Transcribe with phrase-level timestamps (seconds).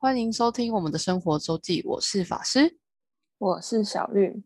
[0.00, 2.78] 欢迎收听我们的生活周记，我是法师，
[3.36, 4.44] 我是小绿。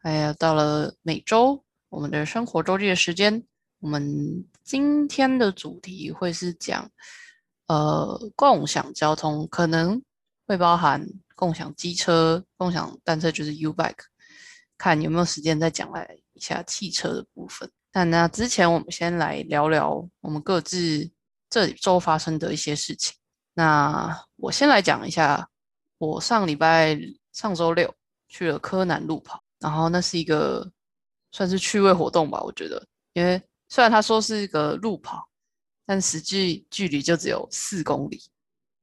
[0.00, 3.44] 哎呀，到了每周我们的生活周记的时间，
[3.80, 6.90] 我们今天的主题会是讲，
[7.66, 10.00] 呃，共享交通可能
[10.46, 14.06] 会包含共享机车、共享单车，就是 U bike，
[14.78, 17.70] 看有没有时间再讲来一下汽车的部分。
[17.90, 21.10] 但那之前，我们先来聊聊我们各自
[21.48, 23.14] 这周发生的一些事情。
[23.54, 25.48] 那我先来讲一下，
[25.96, 26.98] 我上礼拜
[27.32, 27.94] 上周六
[28.28, 30.70] 去了柯南路跑，然后那是一个
[31.32, 35.26] 算是趣味活动吧，我觉得，因为虽然他说是一个路跑，
[35.86, 38.22] 但实际距离就只有四公里，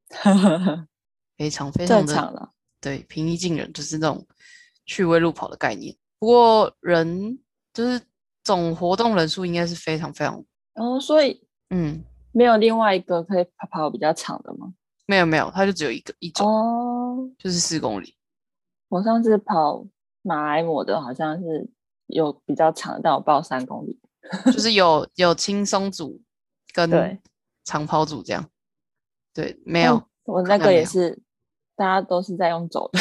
[1.38, 2.52] 非常非常的了。
[2.82, 4.26] 对，平易近人，就是那种
[4.86, 5.96] 趣味路跑的概念。
[6.20, 7.40] 不过人
[7.74, 8.02] 就是
[8.44, 10.44] 总活动人数应该是非常非常
[10.76, 14.74] 哦，所以嗯，没有另外一个可以跑跑比较长的吗？
[15.06, 18.16] 没有没有，它就只有一个一种，哦，就是四公里。
[18.88, 19.86] 我上次跑
[20.22, 21.70] 马来貘的好像是
[22.08, 24.00] 有比较长，但我报三公里，
[24.46, 26.22] 就是有有轻松组
[26.74, 27.20] 跟对
[27.66, 28.50] 长跑组这样。
[29.34, 31.22] 对，没有，我那个也是，
[31.76, 33.00] 大家都是在用走的。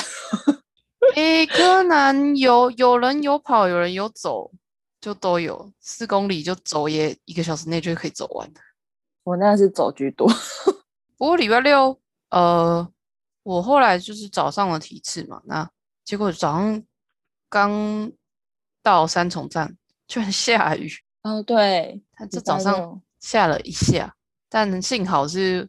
[1.14, 4.50] 诶，柯南有有人有跑，有人有走，
[5.00, 5.72] 就都有。
[5.80, 8.60] 四公里就走也一个小时内就可以走完的。
[9.24, 10.26] 我那是走居多，
[11.16, 11.96] 不过礼拜六，
[12.30, 12.88] 呃，
[13.42, 15.70] 我后来就是早上的体次嘛，那
[16.04, 16.82] 结果早上
[17.48, 18.10] 刚
[18.82, 19.76] 到三重站，
[20.08, 20.90] 居然下雨。
[21.22, 24.12] 哦，对，它这早上下了一下，
[24.48, 25.68] 但幸好是，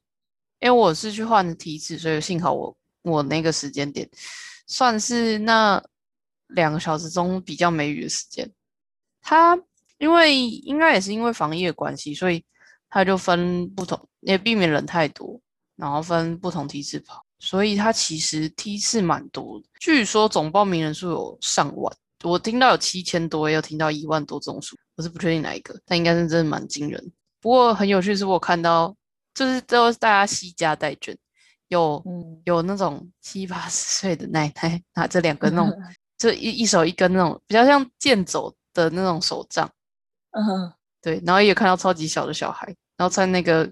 [0.59, 4.09] 因为我是去换的题次，所以幸好我我那个时间点
[4.67, 5.83] 算是那
[6.47, 8.49] 两个小时中比较没雨的时间。
[9.21, 9.57] 它
[9.97, 12.43] 因为应该也是因为防疫的关系，所以
[12.89, 15.39] 它就分不同，也避免人太多，
[15.75, 19.65] 然后分不同梯次跑，所以它其实梯次蛮多的。
[19.79, 27.11] 据说总报名人数有上万，我听到有七千多，也有听到一万多这种数，我是不确定哪一个，但应该是真的蛮惊人。
[27.39, 28.95] 不过很有趣是我看到，
[29.33, 31.15] 就是都是大家惜家带眷，
[31.69, 35.71] 有嗯，有那种七八十岁的奶奶拿着两个那种，
[36.17, 39.69] 就一一手一根那种比较像剑走的那种手杖，
[40.31, 43.71] 嗯，对，然后也有看到超级小的小孩，然后穿那个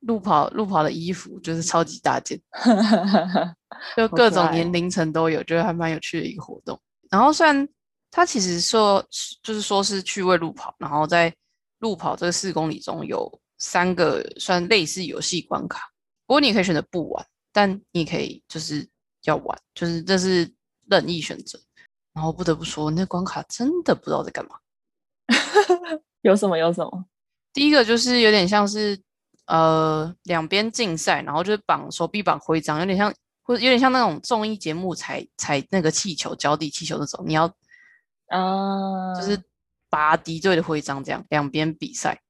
[0.00, 2.40] 路跑路跑的衣服，就是超级大件，
[3.96, 6.80] 就好可爱各种年哦龄层都有，觉得还蛮有趣的一个活动。
[7.10, 7.68] 然后虽然
[8.10, 9.04] 它其实说
[9.42, 11.34] 就是说是趣味路跑，然后在
[11.80, 15.91] 路跑这四公里中有三个算类似游戏关卡，
[16.26, 18.88] 不过你也可以选择不玩，但你也可以就是
[19.24, 20.50] 要玩，就是这是
[20.88, 21.58] 任意选择。
[22.14, 24.56] 然后不得不说，那关卡真的不知道在干嘛。
[26.20, 27.06] 有什么有什么？
[27.52, 29.00] 第一个就是有点像是
[29.46, 33.12] 呃两边竞赛，然后就是绑手臂绑徽章，有点像
[33.42, 37.46] 或者有点像那种综艺节目踩踩那个气球脚底气球那种，你要
[38.28, 39.42] 啊，就是
[39.88, 42.20] 拔敌对的徽章，这样两边比赛。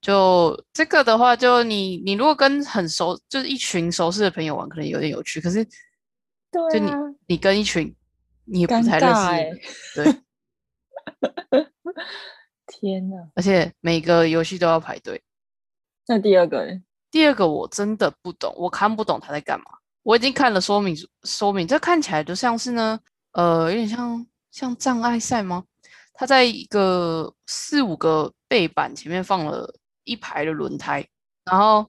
[0.00, 5.40] 就这个的话，就你你如果跟很熟，就是一群熟识的朋友玩，可能有点有趣。
[5.40, 6.90] 可是就你
[7.26, 7.94] 你跟一群
[8.44, 9.52] 你也不太认识欸，
[9.94, 10.04] 对，
[12.66, 13.16] 天哪！
[13.34, 15.22] 而且每个游戏都要排队。
[16.06, 16.72] 那第二个呢
[17.10, 19.66] 第二个我真的不懂，我看不懂他在干嘛。
[20.02, 22.98] 我已经看了说明说明，这看起来就像是呢，
[23.32, 25.62] 呃，有点像像障碍赛吗？
[26.14, 29.72] 他在一个四五个背板前面放了
[30.04, 31.06] 一排的轮胎，
[31.44, 31.88] 然后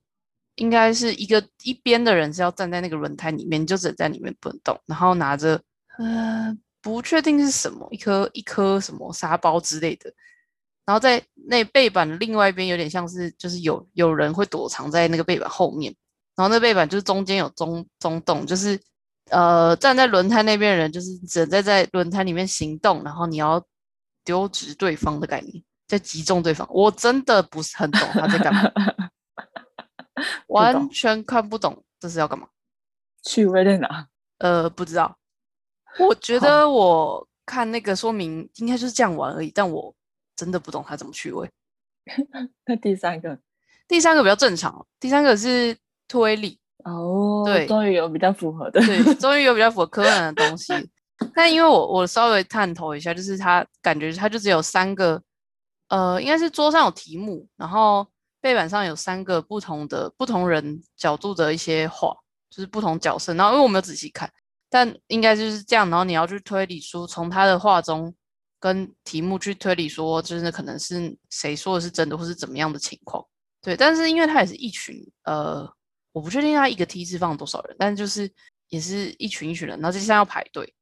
[0.55, 5.61] 应该是一个一边的人是要站在那个轮胎里面，就只能在里面不能动，然后拿着
[5.97, 10.11] 呃不确定是什么一颗一颗什么沙包之类的，
[10.85, 15.95] 然后在那背板的另外一边有点像是就是有有人会躲藏在那个背板后面，
[16.35, 18.79] 然后那背板就是中间有中中洞，就是
[19.29, 23.63] 呃站在轮胎那边的人就是只能在在轮胎里面行动，然后你要
[24.25, 26.65] 丢掷对方的概念，在击中对方。
[26.71, 28.71] 我真的不是很懂他在干嘛，
[30.47, 32.47] 完全看不懂这是要干嘛。
[33.23, 34.07] 趣味在哪？
[34.37, 35.17] 呃，不知道。
[35.99, 39.93] 我觉得我看那个说明应该就是这样玩而已，但我
[40.37, 41.49] 真的不懂他怎么趣味。
[42.65, 43.37] 那第三个
[43.87, 45.77] 第三个比较正常，第三个是
[46.07, 50.73] 推理，哦，对终于有比较符合的，对，终于有比较符合科幻的东西。
[51.35, 55.21] 但因为我我稍微探头一下，就是他感觉他就只有三个，
[55.91, 58.07] 呃，应该是桌上有题目，然后
[58.39, 62.15] 背板上有三个不同的不同人角度的一些画，
[62.49, 63.33] 就是不同角色。
[63.33, 64.31] 然后因为我没有仔细看，
[64.69, 65.89] 但应该就是这样。
[65.89, 68.15] 然后你要去推理出从他的画中
[68.57, 73.21] 跟题目去推理说，就是可能是谁说的是真的，或是怎么样的情况。
[73.61, 75.69] 对，但是因为他也是一群，呃，
[76.13, 78.31] 我不确定他一个梯次放多少人，但就是
[78.69, 80.73] 也是一群一群人，然后接下来要排队。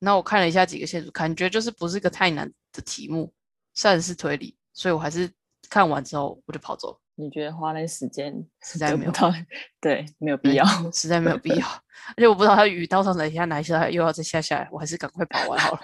[0.00, 3.32] 那我看了一下几个线索，感觉就是不是个太难的题目，
[3.80, 5.26] 算是推理，所以我还是
[5.70, 7.00] 看完之后我就跑走了。
[7.14, 8.30] 你觉得花那时间
[8.62, 9.32] 实在没有到，
[9.80, 11.66] 对，没有必要，实在没有必要。
[12.14, 15.80] 而且我不知道他雨到上哪一下哪一下又要再下下来，我还是赶快跑完好了。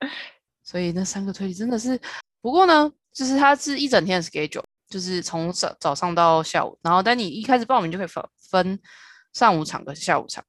[0.64, 2.00] 所以那三个推理真的是，
[2.40, 8.80] 不过呢，就是它是一整天的 schedule，就是从早早上到下午，然后但你一开始报名就可以分分
[9.34, 10.42] 上午场跟下午场。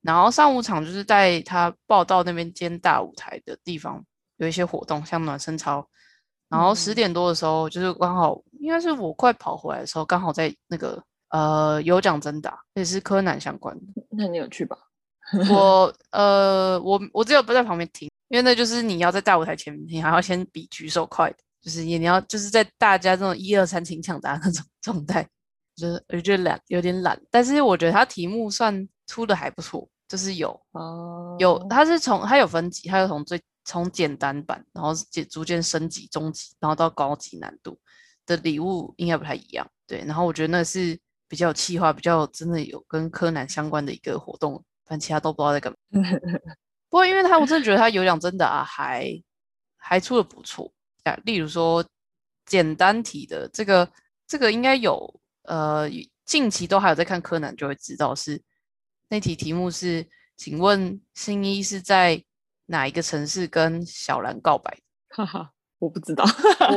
[0.00, 4.02] 然后上午场就是在他报道那边兼大舞台的地方
[4.40, 5.88] 有一些活动，像暖身操。
[6.50, 11.00] 然后十点多的时候，就是刚好应该是我快跑回来的时候，刚好在那个
[11.30, 13.84] 呃有奖征答，也是柯南相关的。
[14.10, 14.76] 那你有去吧？
[15.48, 25.22] 我呃我我只有不在旁边听，因为那就是你要在大舞台前面听，还要先比举手快的，就是你你要就是在大家这种一二三请抢答那种状态，
[25.76, 28.88] 就是我觉得懒有点懒，但是我觉得他题目算。
[29.10, 37.78] 出的还不错，就是有哦，有他是从他有分级，他有从最从简单版，然后渐逐渐升级中级，然后到高级难度
[38.26, 40.04] 的礼物应该不太一样，对。
[40.06, 40.98] 然后我觉得那是
[41.28, 44.54] 比较有气化，比较真的有跟柯南相关的一个活动，
[44.84, 45.78] 反正其他都不知道在干嘛。
[46.88, 49.10] 不过因为他我真的觉得他有奖真的啊，还
[49.76, 50.72] 还出的不错
[51.04, 51.84] 啊，例如说
[52.46, 53.90] 简单题的这个
[54.26, 55.88] 这个应该有呃
[56.24, 58.42] 近期都还有在看柯南就会知道是。
[59.12, 60.06] 那题题目是，
[60.36, 62.22] 请问新一是在
[62.70, 64.78] 哪一个城市跟小兰告白？
[65.10, 66.24] 哈哈，我不知道，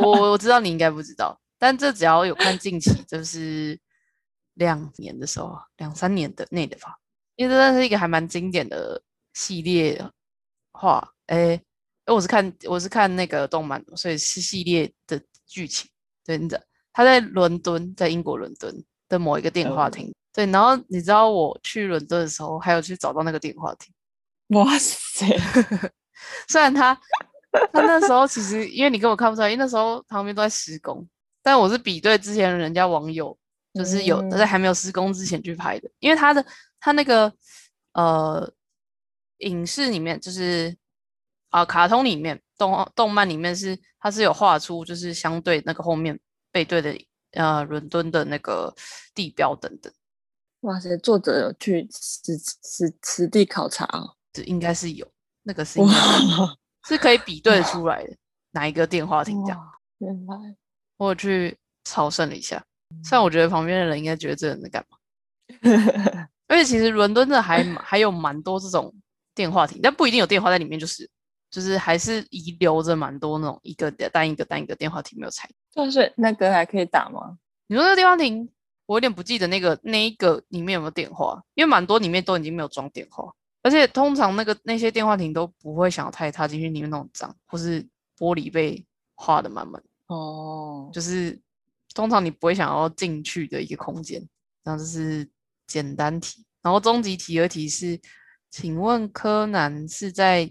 [0.01, 3.80] 我我 知道你应该不知道，但这只要有看近期，就是
[4.56, 6.98] 两年的时候，两三年的内的吧，
[7.36, 9.01] 因为这是一个还蛮经典的
[9.34, 10.04] 系列
[10.72, 11.07] 画。
[11.28, 11.56] 哎，
[12.06, 15.88] 哎，我是看我是看那个动漫，所以是系列的剧情。
[16.25, 16.60] 对的，
[16.92, 18.74] 他在伦敦，在英国伦敦
[19.07, 20.12] 的某一个电话亭。
[20.34, 23.93] 对，然后你知道我去伦敦的时候，还有去找到那个电话亭。
[24.53, 25.25] 哇塞！
[26.47, 26.94] 虽然他
[27.71, 31.07] 他那时候其实，因为你根本看不出来，因为那时候旁边都在施工。
[31.41, 33.38] 但我是比对之前人家网友，
[33.73, 36.45] 就是有在还没有施工之前去拍的，因为他的
[36.79, 37.31] 他那个
[37.94, 38.50] 呃
[39.39, 40.75] 影视里面，就是
[41.50, 46.17] 啊卡通里面动动漫里面是他是有画出，就是相对那个后面
[46.51, 46.97] 背对的
[47.31, 48.73] 呃伦敦的那个
[49.13, 49.91] 地标等等。
[50.61, 50.95] 哇塞！
[51.00, 55.07] 作者有去实实实地考察哦，这应该是有
[55.44, 55.80] 那个是
[56.88, 58.13] 是可以比对出来的
[58.51, 59.71] 哪一个电话亭这样。
[60.00, 60.35] 原来
[60.97, 62.62] 我去朝圣了一下，
[63.03, 64.97] 虽然我觉得旁边的人应该觉得这人在干嘛，
[66.47, 68.94] 而且其实伦敦的还还有蛮多这种
[69.33, 71.09] 电话亭，但不一定有电话在里面，就是
[71.50, 75.50] 就是还是遗留着蛮多那种一个单一个单一个电话亭没有拆。
[75.71, 77.38] 就是那个还可以打吗？
[77.68, 78.50] 你说那个电话亭？
[78.86, 83.33] 我有点不记得那个那一个里面有没有电话，因为蛮多里面都已经没有装电话，
[83.63, 87.81] 而且通常那个那些电话亭都不会想要太踏进去里面那种脏，或是
[88.18, 91.42] 玻璃被画的满满哦，就是
[91.95, 94.21] 通常你不会想要进去的一个空间。
[94.63, 95.27] 然后这是
[95.65, 98.00] 简单题，然后终极题二题是，
[98.50, 100.50] 请问柯南是在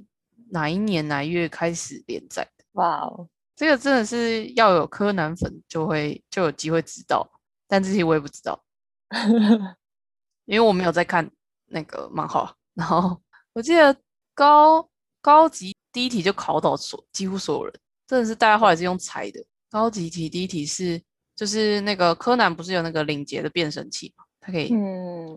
[0.50, 2.64] 哪一年哪月开始连载的？
[2.72, 7.30] 哇哦，这个真的是要有柯南粉就会就有机会知道。
[7.68, 8.62] 但这些我也不知道，
[10.44, 11.30] 因为我没有在看
[11.66, 12.54] 那个漫画。
[12.74, 13.20] 然后
[13.52, 13.96] 我记得
[14.34, 14.88] 高
[15.20, 17.74] 高级第一题就考倒所几乎所有人，
[18.06, 19.44] 真的是大家后来是用猜的。
[19.70, 21.00] 高级题第一题是
[21.34, 24.72] 就是那个柯南不是有那个领结的变声器嘛，它可以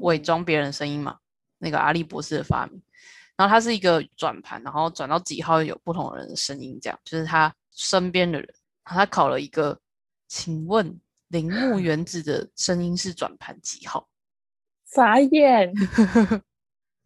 [0.02, 1.18] 伪装别人声音嘛，
[1.58, 2.82] 那个阿笠博士的发明。
[3.38, 8.54] 然后它是一个转盘，然后转到几号有不同人的声音，这样就是他身边的人。
[8.84, 9.80] 他考了一个，
[10.28, 11.00] 请问。
[11.30, 14.08] 铃木原子的声音是转盘几号？
[14.86, 15.74] 傻眼，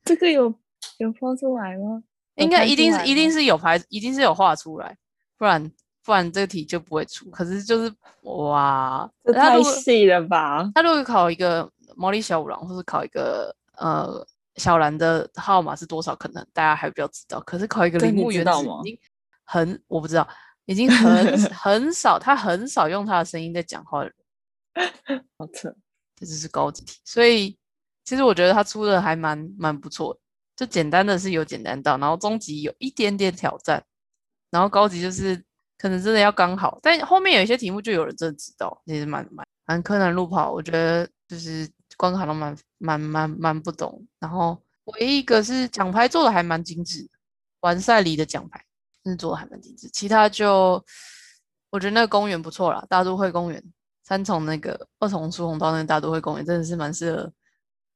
[0.04, 0.54] 这个有
[0.98, 2.04] 有放出来吗？
[2.36, 4.98] 应该一定是一定是有排，一定是有画出来，
[5.38, 5.72] 不然
[6.04, 7.30] 不然这个题就不会出。
[7.30, 10.72] 可是就是哇，这太细了吧？
[10.76, 14.26] 他如果考一个毛利小五郎，或是考一个呃
[14.56, 17.40] 小兰的号码是多少，可能大家还比较知道。
[17.42, 18.52] 可是考一个铃木原子
[18.84, 19.00] 已经
[19.44, 20.28] 很我不知道。
[20.66, 24.06] 已经很 很少，他很少用他的声音在讲话的
[24.76, 25.76] 人，好扯，
[26.16, 27.58] 这就是高级题，所以
[28.10, 30.20] 其实我觉得他出的还蛮蛮不错的，
[30.56, 33.84] 就简单的是有简单到，然后中级有一点点挑战，
[34.50, 35.40] 然后高级就是
[35.78, 47.08] 可能真的要刚好，但后面有一些题目就有人真的知道，也是蛮蛮蛮柯南路跑，我觉得就是关卡都蛮蛮蛮蛮不懂，然后唯一一个是奖牌做的还蛮精致，
[47.60, 48.66] 完赛里的奖牌。
[49.02, 49.88] 真的做的还蛮精致。
[49.94, 50.84] 其他就
[51.70, 53.64] 我觉得那个公园不错啦，大都会公园，
[54.04, 57.32] 三重那个二重疏洪道那个大都会公园真的是蛮适合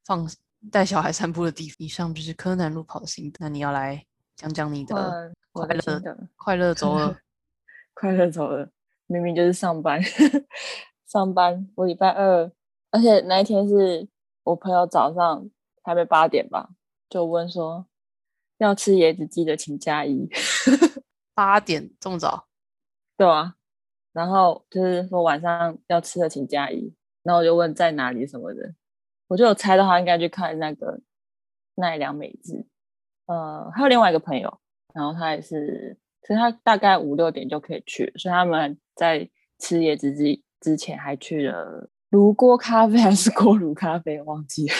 [0.05, 0.27] 放
[0.71, 1.75] 带小孩散步的地方。
[1.79, 4.05] 以上就是柯南路跑的心得，那你要来
[4.35, 7.15] 讲讲你的快乐的快乐周二。
[7.95, 8.69] 快乐走了，
[9.05, 10.01] 明明就是上班，
[11.05, 11.69] 上班。
[11.75, 12.51] 我礼拜二，
[12.89, 14.07] 而且那一天是
[14.43, 15.47] 我朋友早上
[15.83, 16.69] 还没八点吧，
[17.07, 17.85] 就问说
[18.57, 20.27] 要吃椰子鸡的请加一，
[21.35, 22.47] 八点这么早？
[23.15, 23.53] 对啊，
[24.11, 26.91] 然后就是说晚上要吃的请加一，
[27.21, 28.73] 然后我就问在哪里什么的，
[29.27, 30.99] 我就有猜到他应该去看那个
[31.75, 32.65] 奈良美智，
[33.25, 34.59] 呃，还有另外一个朋友，
[34.93, 39.27] 然后他也是，其实他大概五六点就可以去，所以他们在
[39.59, 44.75] 吃椰子鸡之前还去了炉锅咖啡还是锅炉咖啡，忘记了，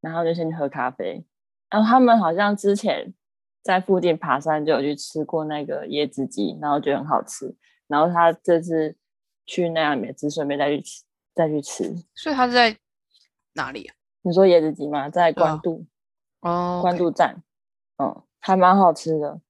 [0.00, 1.24] 然后就先去喝咖啡，
[1.68, 3.12] 然后他们好像之前
[3.62, 7.54] 在附近爬山就有去吃过那个椰子鸡，然后觉得很好吃，
[7.88, 8.96] 然后他这次
[9.44, 11.02] 去奈良美智顺便再去吃
[11.34, 11.94] 再去吃。
[12.14, 12.74] 所以他在
[13.54, 13.94] 哪里啊？
[14.22, 15.08] 你说椰子鸡吗？
[15.08, 15.84] 在关渡。
[16.40, 17.42] 哦，关渡站，
[17.98, 19.40] 嗯，还蛮好吃的。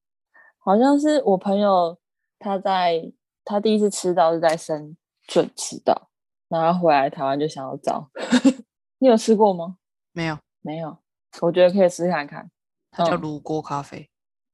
[0.59, 1.99] 好像是我朋友
[2.39, 3.13] 他在
[3.45, 6.11] 他第一次吃到是在深圳吃到，
[6.49, 8.11] 然后回来台湾就想要找。
[8.99, 9.79] 你有吃过吗？
[10.13, 10.99] 没有，没有，
[11.41, 12.45] 我觉得可以试看看。
[12.45, 12.51] 嗯
[12.95, 14.11] 它叫炉锅咖啡。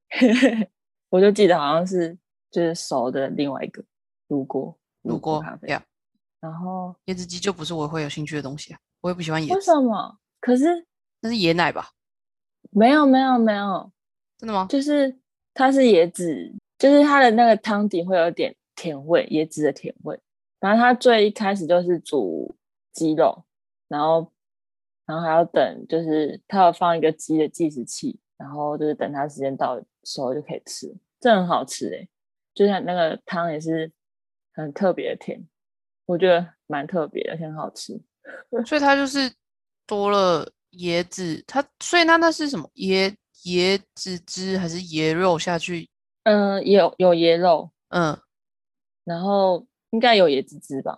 [1.09, 2.17] 我就记得好像是
[2.49, 3.83] 就是熟的另外一个
[4.29, 5.83] 炉锅炉锅咖啡，呀，
[6.39, 10.17] 然后椰子鸡就不是我会有兴趣的东西啊，我也不喜欢椰为子，什么？
[10.41, 10.85] 可是
[11.21, 11.91] 那是椰奶吧？
[12.71, 13.91] 没有没有没有，
[14.37, 14.67] 真的吗？
[14.69, 15.17] 就是
[15.53, 20.19] 它是椰子，就是它的那个汤底会有点甜味，椰子的甜味。
[20.59, 22.53] 然后它最一开始就是煮
[22.91, 23.45] 鸡肉，
[23.87, 24.31] 然后
[25.05, 32.09] 然后还要等，就是它要放一个鸡的计时器，然后就是等它时间到熟就可以吃，这很好吃诶、
[32.53, 33.89] 就像那个汤也是
[34.53, 35.47] 很特别的甜，
[36.05, 38.01] 我觉得蛮特别的，很好吃。
[38.65, 39.31] 所以它就是
[39.85, 45.89] 多了椰子，它所以它那是什么椰椰子汁还是椰肉下去？
[46.23, 48.19] 嗯，有有椰肉，嗯
[49.05, 50.97] 然后应该有椰子汁吧。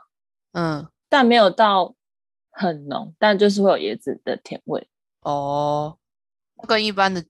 [0.53, 1.95] 嗯但没有到
[2.51, 4.87] 很浓，但就是会有椰子的甜味，
[5.21, 5.97] 哦，
[6.67, 7.23] 跟一般的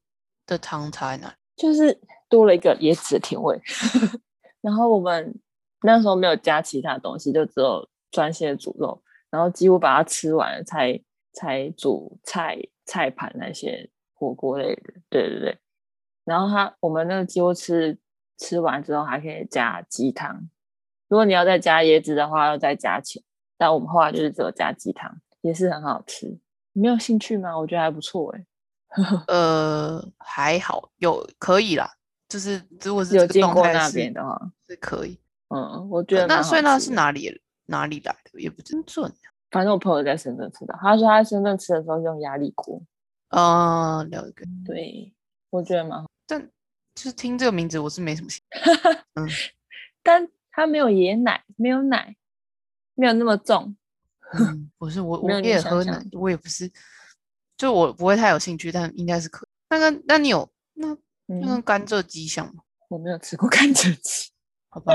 [0.45, 1.35] 的汤差在哪？
[1.55, 3.61] 就是多了一个椰子的甜味。
[4.61, 5.39] 然后我们
[5.81, 11.01] 那时候没有加其他东西，就只有专心的煮肉，然后几乎把它吃完了才
[11.33, 15.57] 才煮菜菜盘那些火锅类的，对对对。
[16.23, 17.97] 然后它我们那个几乎吃
[18.37, 20.49] 吃完之后还可以加鸡汤，
[21.07, 23.23] 如果你要再加椰子的话，要再加钱。
[23.57, 25.11] 但我们后来就是只有加鸡汤，
[25.41, 26.27] 也是很好吃。
[26.73, 27.57] 你没有兴趣吗？
[27.57, 28.45] 我觉得还不错哎、
[29.27, 31.89] 呃，还好，有可以啦，
[32.27, 35.17] 就是如果是有这个经过那边的话，是可以。
[35.49, 36.79] 嗯，我觉得那所以那？
[36.79, 37.41] 是哪里
[37.71, 38.39] 哪里来的？
[38.39, 39.11] 也不真准。
[39.49, 42.81] 反正我朋友在深圳吃的，他说他在深圳吃的时候用压力锅，
[43.29, 44.43] 啊，了解。
[44.63, 45.11] 对
[45.49, 46.39] 我觉得蛮好，但
[46.93, 48.59] 就是听这个名字，我是没什么兴趣
[49.15, 49.27] 嗯
[50.03, 52.15] 但它没有椰奶，没有奶，
[52.95, 53.75] 没有那么重。
[54.33, 56.71] 嗯，不是我，我 也喝奶，我也不是，
[57.57, 59.49] 就我不会太有兴趣，但应该是可以。
[59.69, 60.87] 那个，那你有那
[61.25, 62.63] 那跟嗯，甘蔗鸡像吗？
[62.89, 64.31] 我没有吃过甘蔗鸡。
[64.69, 64.93] 好吧，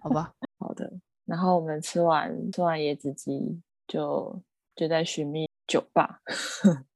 [0.00, 0.92] 好吧， 好的，
[1.24, 4.42] 然后我们吃完吃完椰子鸡，就
[4.76, 6.20] 就在寻觅酒吧，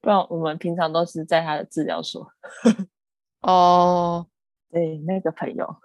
[0.00, 2.30] 不然我们平常都是在他的治疗所。
[3.42, 4.26] 哦，
[4.70, 5.76] 对，那个朋友，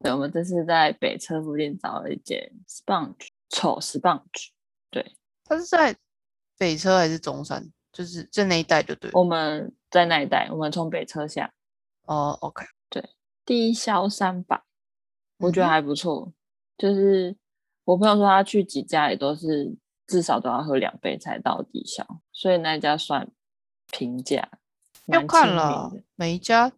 [0.00, 4.50] 对，我们这次在北车附近找了一间 Sponge 丑 Sponge，
[4.90, 5.94] 对，他是在
[6.56, 7.70] 北车还是中山？
[7.92, 9.10] 就是在那一带就对。
[9.12, 11.52] 我们在那一带，我们从北车下
[12.06, 13.10] 哦，OK，对
[13.44, 14.60] 低消三百，
[15.38, 16.32] 我觉得还不错。
[16.76, 17.36] 就是
[17.84, 19.74] 我朋友说他去几家也都是
[20.06, 23.30] 至少都要喝两杯才到底消，所以那一家算
[23.90, 24.48] 平价，
[25.06, 25.92] 要看了。
[26.14, 26.72] 每一家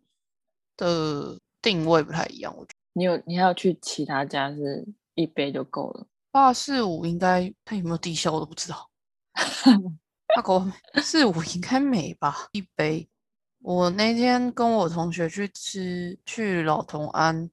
[0.76, 6.06] 的定位不太一样，我觉得你有你还要去其他家是一杯就够了。
[6.30, 8.90] 八四五应该它有没有低消我都不知道。
[10.36, 10.62] 那狗
[11.02, 12.48] 四五应该没吧？
[12.52, 13.08] 一杯。
[13.60, 17.50] 我那天跟我同学去吃去老同安，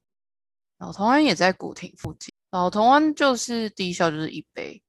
[0.78, 2.32] 老同安也在古亭附近。
[2.50, 4.82] 老同安就是低消就是一杯，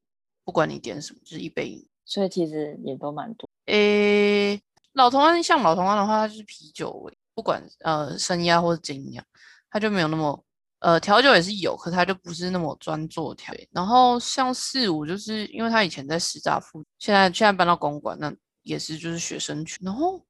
[0.44, 1.88] 不管你点什么就是一杯饮。
[2.06, 3.50] 所以其实也都蛮多。
[3.66, 4.62] 诶，
[4.94, 9.26] 老同安像老同安的话，它就是啤酒味，不管呃生压或者精酿，
[9.72, 10.46] 它就没有那么
[10.80, 13.54] 呃调酒也是有，可它就不是那么专做调。
[13.72, 19.80] 然后像四五，就是因为他以前在师大附，现在现在搬到公馆，那也是就是学生区。
[19.82, 20.24] 然后，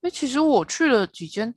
[0.00, 1.54] 诶，其实我去了几间，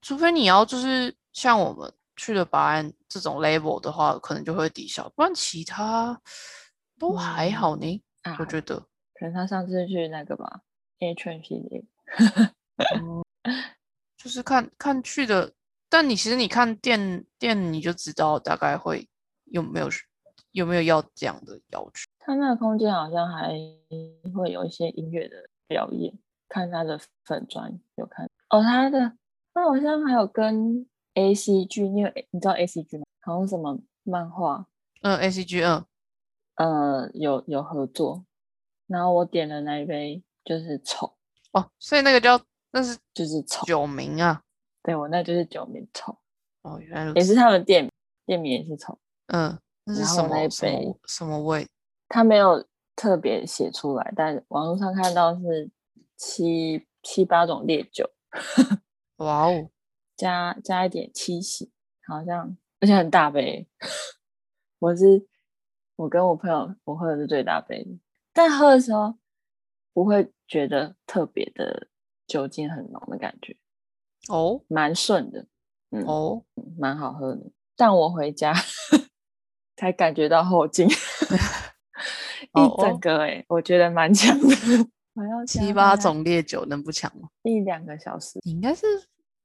[0.00, 6.20] 除非你要就是像我们去了保安这种 level 的话，可能就会抵消，不然其他
[6.98, 8.02] 都还好呢。
[8.22, 8.78] 啊，我觉得，
[9.14, 10.60] 可能他上次去那个吧
[11.00, 11.84] ，A 圈系列，
[14.16, 15.52] 就是看看去的，
[15.90, 19.06] 但你其实你看店店你就知道大概会
[19.44, 19.88] 有没有
[20.52, 22.06] 有没有要这样的要求。
[22.20, 23.52] 他那个空间好像还
[24.34, 26.18] 会有一些音乐的表演，
[26.48, 29.12] 看他的粉砖有看哦，他的
[29.52, 33.04] 他好像还有跟 A C G，你有你知道 A C G 吗？
[33.22, 34.66] 好像什么漫画，
[35.02, 35.84] 嗯，A C G，嗯，
[36.56, 38.24] 呃，有有合作，
[38.86, 41.14] 然后我点的那一杯就是丑
[41.52, 42.40] 哦，所以那个叫
[42.72, 44.42] 那是就是丑酒名啊，
[44.82, 46.16] 对我那就是酒名丑
[46.62, 47.88] 哦，原来，也是他们店
[48.26, 51.66] 店名也是丑，嗯，那是然什后那一么什么杯什么味？
[52.08, 55.70] 他没有特别写出来，但网络上看到是
[56.16, 58.08] 七七八种烈酒，
[59.16, 59.70] 哇哦，
[60.16, 61.70] 加加一点七喜，
[62.06, 63.66] 好像而且很大杯。
[64.80, 65.26] 我是
[65.96, 67.90] 我跟我朋友，我喝的是最大杯的，
[68.32, 69.16] 但喝的时候
[69.92, 71.88] 不会觉得特别的
[72.26, 73.56] 酒精很浓的感觉，
[74.28, 75.46] 哦蛮顺的，
[75.90, 77.50] 嗯，哦，嗯蛮好喝的。
[77.76, 78.54] 但我回家
[79.76, 80.86] 才感觉到后劲，
[82.52, 84.54] 哦一整个哎、我觉得蛮强的。
[85.46, 87.28] 七八种烈酒能不强吗？
[87.42, 88.84] 一两个小时，你应该是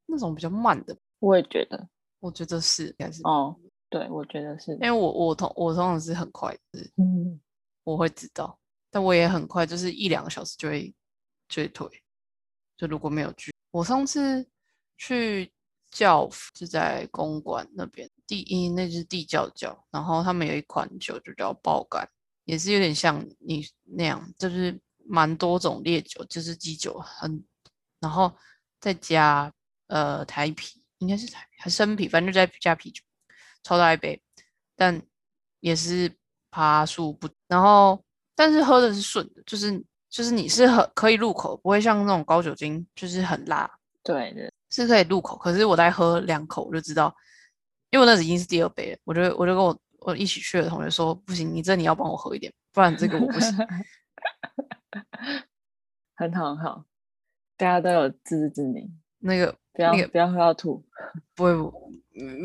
[0.09, 1.87] 那种比较慢的，我也觉得。
[2.19, 3.55] 我觉得是应该是，哦，
[3.89, 4.73] 对，我觉得是。
[4.73, 7.39] 因，为我我通我通常是很快，的是嗯，
[7.85, 8.59] 我会知道，
[8.91, 10.93] 但我也很快，就是一两个小时就会
[11.47, 11.87] 就会退。
[12.75, 14.45] 就如果没有剧，我上次
[14.97, 15.49] 去
[15.91, 22.05] 教府是在公馆那边，第一那就是地窖窖，然后他们有一款酒就叫爆肝，
[22.43, 27.41] 也是有点像你那样，就是蛮多种烈酒，就是基酒很，
[28.01, 28.29] 然后
[28.79, 29.53] 再加
[29.89, 33.03] 呃台啤，应该是台啤还是生啤，反正就在加啤酒，
[33.61, 34.19] 超大一杯，
[34.75, 34.99] 但
[35.59, 36.11] 也是
[36.49, 38.03] 爬树不，然后
[38.35, 43.69] 但是喝的是顺的，就是就是你是很可以入口，不会像那种高酒精就是很辣，
[44.03, 45.37] 对的，是可以入口。
[45.37, 47.13] 可是我再喝两口我就知道，
[47.91, 53.53] 因为我那已经是第二杯了，我就我就跟我我一起去的同学说，不行，你这你要帮我喝一点，不然这个我不行。
[56.15, 56.85] 很好很好，
[57.55, 60.83] 大家都有自知之明，那个不要、那个不要喝到吐。
[61.33, 61.53] 不会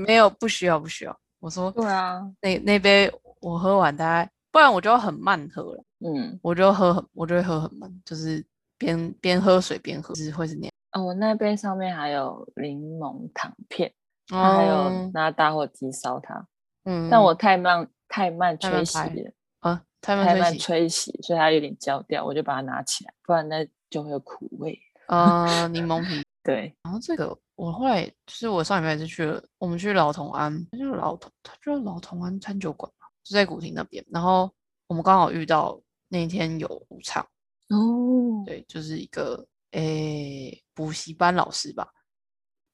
[0.06, 5.84] 没有不需要不需要，我说对啊，那那杯我喝完大概，不然我就要很慢喝了。
[5.98, 8.44] 嗯，我就喝很，我就会喝很慢，就是
[8.78, 10.70] 边边喝水边喝，就是会是那样。
[10.92, 13.92] 哦，我那杯上面还有柠檬糖片，
[14.28, 16.46] 它还有哦拿打火机烧它，
[16.84, 24.78] 嗯，但我太慢太慢吹洗了，啊，太慢太慢吹洗，所以它有点焦掉，我就把它拿起来，不然那就会有苦味。
[25.08, 26.24] 呃，柠檬皮。
[26.44, 34.04] 对，然后这个我后来就是我上礼拜就去了，我们去老同安，就是老同，他就是老同安餐酒馆嘛，就在古亭那边。
[34.10, 34.52] 然后
[34.86, 37.26] 我们刚好遇到那天有舞场，
[37.70, 41.90] 哦，对，就是一个诶补习班老师吧，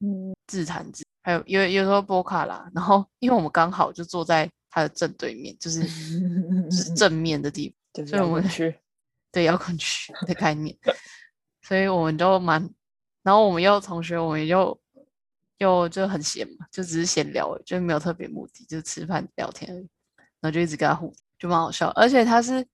[0.00, 5.80] 嗯，自弹自，还有有有时候波卡啦，然后因为我们刚好就坐在他的正对面，就是
[6.68, 8.78] 就是 正面的地方，就是所以我们摇滚区，
[9.30, 10.76] 对摇滚区的概念，
[11.62, 12.68] 所以我们都蛮，
[13.30, 14.76] 然后我们又同学，我们又
[15.58, 19.88] 又就很闲嘛，就只是闲聊就没有特别目的，就吃饭聊天而已，
[20.40, 22.66] 然后就一直跟他互动，就蛮好笑，而且他是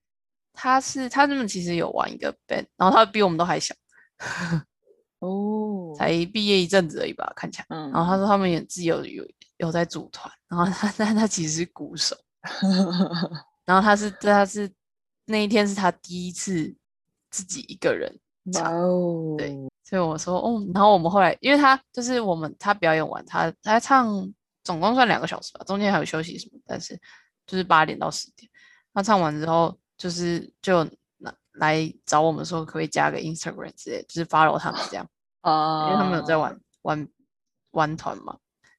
[0.55, 3.75] 他是他们其实有玩一个 band，然后他比我们都还小，
[5.19, 7.67] 哦，才毕业一阵子而已吧，看起来。
[7.69, 12.17] 嗯，然后他说他们也自己有有有在组团，然后他 但他其实是鼓手，
[13.67, 14.73] 然后他是他是
[15.27, 16.75] 那一天是他第一次
[17.31, 18.11] 自己一个人
[18.65, 19.55] 哦，对
[19.89, 24.09] 所以我说哦，然后我们后来因为他就是我们他表演完他他唱
[24.65, 27.01] 总共算两个小时吧，中间还有休息什么，但是
[27.47, 28.51] 就是八点到十点，
[28.93, 30.83] 他唱完之后就是就
[31.19, 35.09] 来来找我们说可不可以加个 Instagram 之类，就是 follow 他们这样。
[35.43, 37.09] 啊， 因为他们有在玩玩
[37.71, 38.37] 玩团嘛。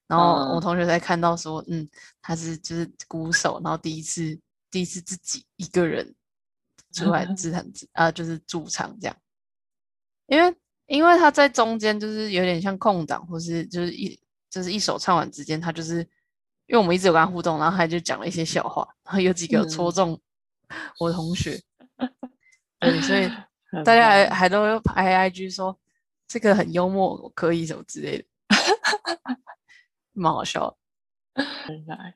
[0.08, 1.88] 然后我嗯同学才看到说，嗯，
[2.22, 4.38] 他是就是鼓手，然后第一次
[4.70, 6.14] 第一次自己一个人
[6.94, 9.16] 出来自弹自啊， 就是驻唱这样。
[10.28, 10.54] 因为
[10.88, 14.20] 因为他在中间就是有点像空档，或是就是一
[14.50, 16.00] 就是一首唱完之间，他就是
[16.66, 20.22] 因为我们一直有跟他互动，然后他就讲了一些笑话，然后有几个戳嗯中
[21.00, 21.62] 我同学，
[22.80, 23.30] 对，所以
[23.84, 24.36] 大家还棒。
[24.38, 25.78] 还都会拍 IG 说
[26.28, 28.26] 这个很幽默，我可以什么之类的，
[30.14, 31.46] 蛮好笑的。
[31.70, 32.16] 原来。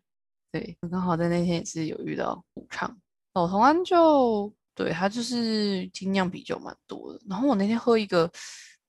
[0.51, 2.99] 对，我刚好在那天也是有遇到武昌，
[3.34, 7.19] 老同安就对它就是精酿啤酒蛮多的。
[7.29, 8.31] 然后我那天喝一个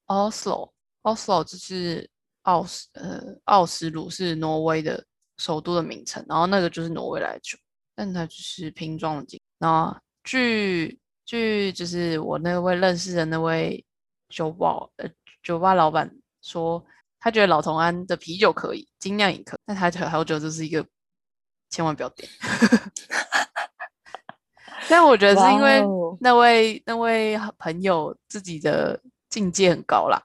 [0.07, 2.09] Oslo，Oslo 就是
[2.42, 5.05] 奥斯呃奥斯陆是挪威的
[5.38, 7.59] 首都的名称，然后那个就是挪威来的酒，
[7.95, 9.38] 但它就是瓶装的酒。
[9.59, 13.85] 那据据就是我那位认识的那位
[14.29, 15.09] 酒保呃
[15.42, 16.11] 酒吧老板
[16.42, 16.85] 说，
[17.21, 20.85] 他觉得老同安的啤酒可以，精酿也可以，但他觉得好酒就是一个
[21.71, 22.29] 千万不要点。
[24.93, 25.83] 但我觉得是因为
[26.21, 29.01] 那位那位朋友自己的
[29.31, 30.23] 境界很高啦。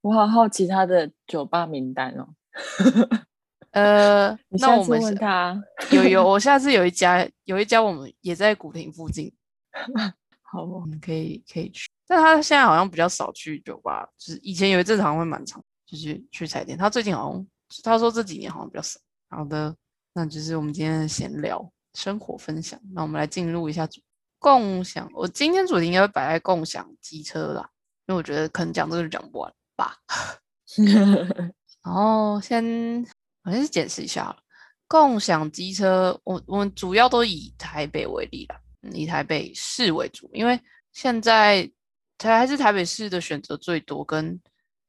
[0.00, 2.26] 我好好奇他的酒吧名单哦。
[3.72, 9.30] 呃，那我们问他有有，我下次有一家有一家我们也在古亭附近，
[10.40, 11.86] 好，我们可以可以去。
[12.08, 16.78] 但他现在好像比较少去酒吧，就是以前有一阵好像会蛮长，就是去彩电。
[16.78, 17.46] 他最近好像
[17.82, 18.98] 他说这几年好像比较少。
[19.28, 19.76] 好的，
[20.14, 22.80] 那就是我们今天的闲聊生活分享。
[22.92, 23.88] 那我们来进入一下
[24.38, 25.08] 共享。
[25.14, 27.68] 我今天主题应该会摆在共享机车啦，
[28.06, 29.96] 因为我觉得可能讲这个就讲不完吧。
[31.82, 32.64] 然后先
[33.44, 34.36] 我先解释一下，
[34.86, 38.60] 共享机车，我我们主要都以台北为例啦，
[38.92, 40.60] 以台北市为主，因为
[40.92, 41.70] 现在。
[42.22, 44.38] 台还是台北市的选择最多，跟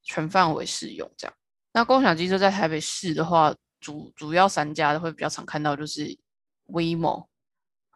[0.04, 1.34] 全范围适用这样。
[1.72, 6.14] 那共享机车在台北市的话，主主要三家都会比较常看到，就是
[6.72, 7.28] WeMo，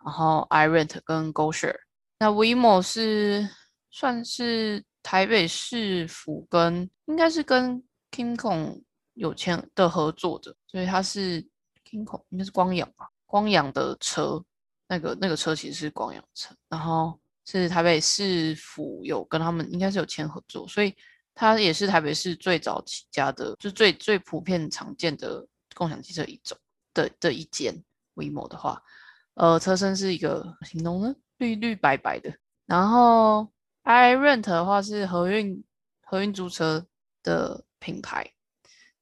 [0.04, 1.80] 然后 iRent 跟 GoShare。
[2.20, 3.50] 那 WeMo 是
[3.90, 8.84] 算是台北市府跟应该是跟 KingKong
[9.14, 11.42] 有签的合作的，所以它是
[11.90, 14.44] KingKong 应该是光阳吧，光阳的车，
[14.88, 17.20] 那个那个车其实是光阳车，然后。
[17.48, 20.92] 是台北市府有跟他们应该是有签合作，所以
[21.36, 26.58] 它也是台北市最早起家的，就最最普遍常见的共享汽车一种
[26.92, 27.72] 的的一间。
[28.16, 28.82] WeMo 的话，
[29.36, 32.34] 呃，车身是一个形容呢，绿绿白白的。
[32.66, 33.48] 然后
[33.84, 35.64] iRent 的话是合运
[36.02, 36.86] 合运租车
[37.22, 38.26] 的品牌，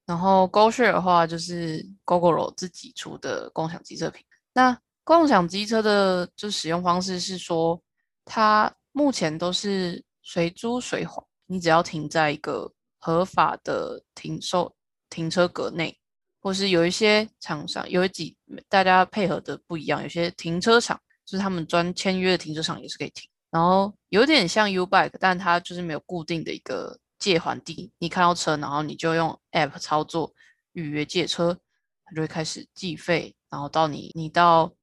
[0.05, 4.25] 然后 GoShare 的话就是 GoGoRo 自己出的共享机车品。
[4.53, 7.81] 那共享机车的就使用方式是说。
[8.25, 14.73] 它目前都是随租随还，你只要停在一个合法的停售
[15.09, 15.99] 停车格内，
[16.43, 18.35] 或是有一些厂商有几
[18.67, 30.33] 大家配合的不一样，有些停车场就是他们专签约的停车场也是可以停，然后有点像 U Bike，但它就是没有固定的一个借还地，你看到车，然后你就用 App 操作
[30.73, 31.57] 预约借车，
[32.03, 34.73] 它就会开始计费，然后到你你到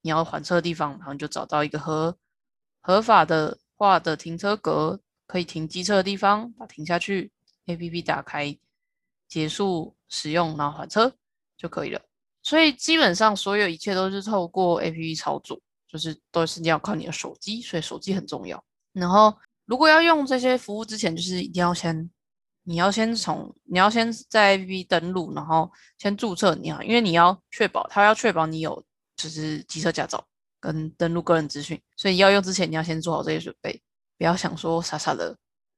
[0.00, 2.16] 你要还车的地方，然后就找到一个合。
[2.80, 7.30] 合法的话的停车格可以停机车的地方，把停下去
[7.66, 8.56] ，A P P 打开，
[9.28, 11.10] 结束使用，然后还车
[11.56, 12.00] 就可以了。
[12.42, 18.62] 所以基本上所有一切都是透过 A P P 操作，就是都是要靠你的手机，所以手机很重要。
[18.92, 22.10] 然后如果要用这些服务之前，就是一定要先，
[22.64, 28.84] 你要先从你要先在 A P P 登录，然后先注册你啊，因为你要确保它要确保你有
[29.16, 30.22] 就是机车驾照。
[30.62, 33.80] 跟登录个人资讯，所以要用之前你要先做好这些准备，
[34.18, 35.34] 不要想说傻傻的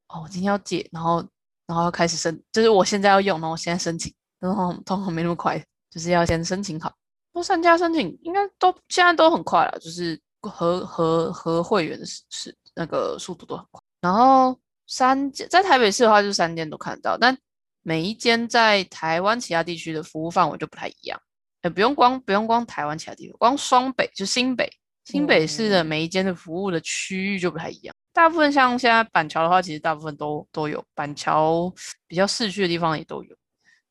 [0.08, 1.24] 哦，我今天要借，然后
[1.68, 4.12] 然后要开始申，就是我现在要用，然后我现在申请，
[4.42, 5.56] 然后通常没那么快，
[5.88, 6.92] 就是要先申请好。
[7.32, 13.80] 那三家申请应该都现在都很快了，就是和和和会员的是是那个速度都很快。
[14.00, 17.38] 然后三间在台北市的话，就三间都看得到，但
[17.82, 21.18] 每一间在台湾其他地区的服务范围就不太一样。
[21.62, 24.68] 也不用光不用光台湾其他地方，光双北就新北
[25.04, 27.94] 新北市的每一间的服务的区域就不太一样。
[28.12, 31.72] 大部分像现在板桥的话，其实大部分都都有板桥
[32.08, 33.36] 比较市区的地方也都有。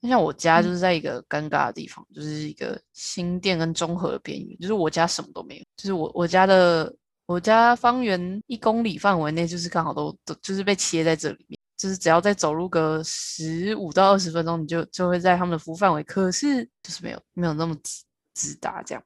[0.01, 6.93] 那像我家就是在一个尴尬的地方，就是一个新店跟中和的边缘，就是我家什么都没有，就是我我家的
[7.27, 11.57] 我家方圆一公里范围内就是刚好都都就是被切在这里面。
[11.77, 16.03] 就是只要再走路个十五到二十分钟，你就就会在他们的服务范围。
[16.03, 18.03] 可是就是没有没有那么直
[18.35, 19.03] 直达这样。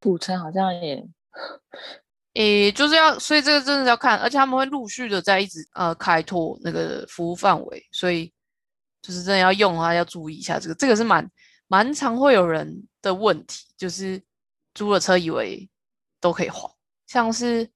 [0.00, 1.06] 古城好像也，
[2.32, 8.32] 诶，就是要，所以这个真的要看，而且他们会陆续的在一直呃开拓那个服务范围，所以
[9.06, 10.74] 就是真的要用的话要注意一下这个。
[10.74, 11.30] 这个是蛮
[11.68, 14.20] 蛮常会有人的问题，就是
[14.74, 15.68] 租了车以为
[16.20, 16.68] 都可以还，
[17.06, 17.70] 像是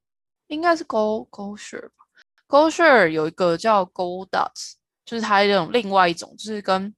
[0.49, 2.05] 应该是 Go Go Share 吧。
[2.49, 4.73] GoShare 有一个叫 GoDots，
[5.05, 6.93] 就是它这种另外一种，就是跟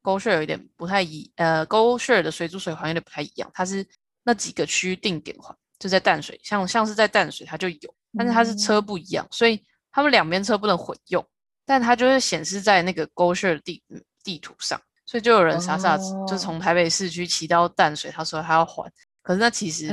[0.00, 3.84] GoShare 有点不太一，呃，GoShare 的随租随还有点不太一样，它是
[4.22, 11.26] 那几个区定点还，就在淡水，像像是在淡水它就有，但是它是车不一样，所以他们两边车不能混用，
[11.72, 13.82] 但它就是显示在那个 GoShare 地
[14.22, 15.96] 地图上，所以就有人傻傻
[16.28, 19.90] 就从台北市区骑到淡水，他说他要还，可是那其实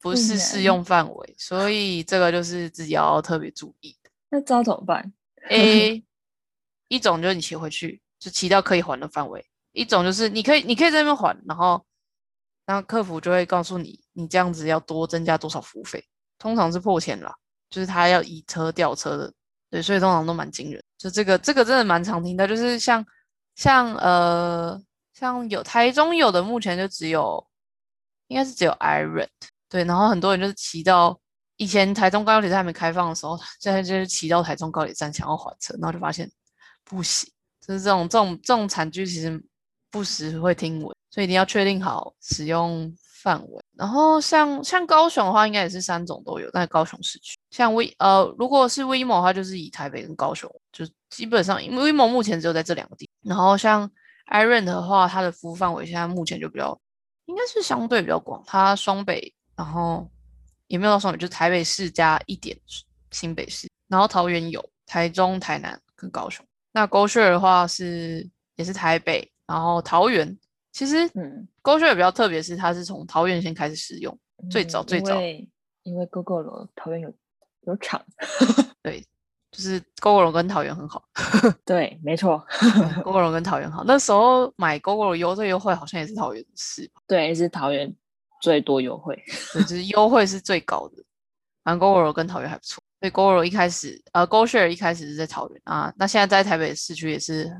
[0.00, 3.96] 不是适用范围，所以这个就是自己要特别注意。
[4.30, 5.12] 那知道怎么办
[5.48, 6.02] ？A
[6.88, 9.46] 一种就是你骑回去，就骑到可以还的范围。
[9.70, 11.86] 一种就是你可以你可以在那边还，然后
[12.66, 16.04] 然后客服就会告诉你，你这样子要多增加多少服务费，
[16.36, 17.32] 通常是破千啦，
[17.70, 19.32] 就是他要移车吊车的，
[19.70, 20.82] 对，所以通常都蛮惊人。
[21.02, 23.04] 就这个这个真的蛮常听的，就是像
[23.56, 24.80] 像呃
[25.12, 27.44] 像有台中有的目前就只有
[28.28, 29.26] 应该是只有 Iron
[29.68, 31.18] 对，然后很多人就是骑到
[31.56, 36.30] 以前台中高铁站还没开放的时候，现在就是骑到台中高铁站想要还车，然后就发现
[36.84, 37.28] 不行，
[37.66, 39.42] 就是这种这种这种惨剧其实
[39.90, 43.62] 不时会听闻，所以一定要确定好使用范围。
[43.76, 47.36] 然后像像高雄的话，应该也是三种都有，在高雄市区。
[47.50, 53.08] 像 V 呃，如果是 VMO 的话，就是以台北跟高雄，就基本上因为 VMO 目前只有在这两个地。
[53.24, 53.90] 然后像
[54.32, 56.78] Iron 的话，它的服务范围现在目前就比较
[57.26, 60.08] 应该是相对比较广，它双北，然后
[60.66, 62.56] 也没有到双北，就台北市加一点
[63.10, 66.44] 新北市，然后桃园有，台中、台南跟高雄。
[66.72, 70.38] 那 GoShare 的话是也是台北，然后桃园。
[70.72, 74.18] 其实，嗯，GoShare 比较特别，是它是从桃园先开始使用，
[74.50, 75.20] 最早最早，
[75.82, 77.12] 因为 GoGo 桃园有
[77.66, 78.02] 有厂，
[78.82, 79.04] 对，
[79.50, 81.04] 就是 GoGo 跟桃园很好，
[81.66, 82.42] 对，没错
[83.04, 83.84] ，GoGo 跟桃园好。
[83.84, 87.94] 那时候买 GoGo 优惠优惠好像也是桃园市，对，是桃园
[88.40, 89.14] 最多优惠，
[89.52, 91.04] 对，就是优惠是最高的。
[91.64, 97.54] 反正 GoGo 跟桃园还不错，所以 GoGo 一开始，呃，GoShare 一开始是在桃园啊，那现在在台北市区也是。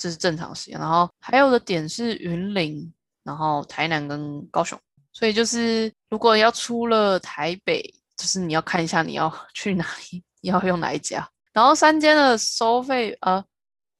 [0.00, 2.90] 这是正常时间，然后还有的点是云林，
[3.22, 4.80] 然后台南跟高雄，
[5.12, 7.82] 所以就是如果要出了台北，
[8.16, 11.28] 就是你要看一下你要 去哪里，你要用哪一家。
[11.52, 13.44] 然后三间的收费，呃，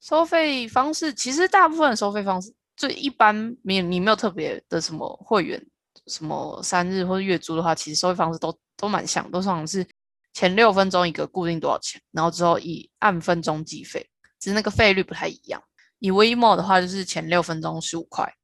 [0.00, 5.62] 收费方式其实大部分收费方式最一般，没有你没有特别的什么会员，
[6.06, 9.86] 什么三日或者月租的话，其实收费方式都都蛮像，都像是
[10.32, 14.08] 前六分钟一个固定多少钱，然后之后以按分钟计费，
[14.38, 15.62] 只是那个费率不太一样。
[16.00, 18.34] 以 WeMo 的话，就是前六分钟十五块，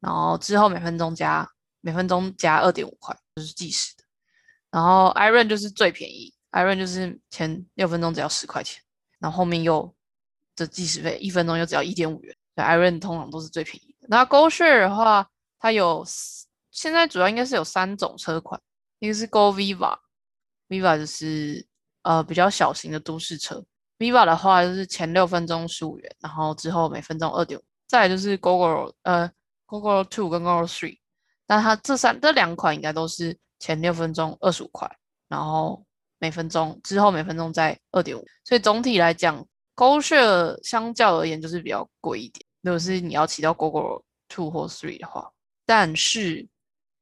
[0.00, 1.48] 然后之后每分钟加
[1.80, 4.02] 每分钟加二点五块，就是计时的。
[4.70, 8.82] 然后 Iron 就是最便宜，Iron 就是前六分钟只要十块钱，
[9.18, 9.94] 然后后面又
[10.56, 12.36] 的计时费一分钟又只要一点五元。
[12.56, 14.08] Iron 通常都是最便宜的。
[14.08, 15.28] 那 GoShare 的话，
[15.60, 16.04] 它有
[16.70, 18.60] 现在主要应该是有三种车款，
[18.98, 21.64] 一个是 Go Viva，Viva 就是
[22.02, 23.64] 呃比较小型的都市车。
[23.98, 27.62] Viva 的话就是前六分钟十五元，然后之后每分钟二点五。
[27.86, 29.30] 再就是 Google 呃
[29.66, 30.98] Google Two 跟 Google Three，
[31.46, 34.90] 但它这三这两款应该都是前六分钟二十五块，
[35.28, 35.84] 然后
[36.18, 38.24] 每分钟之后每分钟在二点五。
[38.44, 42.44] 所以总体来讲，GoShare 相较而言就是比较贵一点。
[42.60, 45.30] 如果是你要骑到 Google Two 或 Three 的话，
[45.64, 46.46] 但是